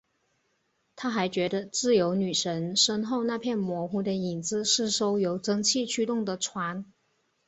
[0.95, 6.91] 他还觉得自由女神身后那片模糊的影子是艘由蒸汽驱动的船。